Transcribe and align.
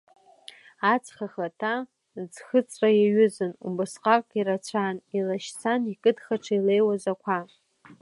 Аҵх 0.93 1.17
ахаҭа 1.25 1.73
ӡхыҵрак 2.33 2.95
иаҩызан 2.99 3.51
убасҟак 3.67 4.25
ирацәан, 4.39 4.95
илашьцан 5.17 5.81
икыдхаҽа 5.93 6.53
илеиуаз 6.57 7.03
ақәа. 7.13 7.37